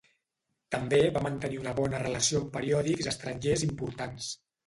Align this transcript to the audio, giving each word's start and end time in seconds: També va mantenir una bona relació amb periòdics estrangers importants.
També 0.75 1.01
va 1.17 1.21
mantenir 1.25 1.59
una 1.65 1.73
bona 1.81 1.99
relació 2.03 2.39
amb 2.41 2.49
periòdics 2.57 3.11
estrangers 3.13 3.67
importants. 3.67 4.31